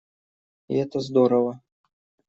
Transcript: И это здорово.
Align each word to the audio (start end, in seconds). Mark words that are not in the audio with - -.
И 0.67 0.77
это 0.77 0.99
здорово. 0.99 1.61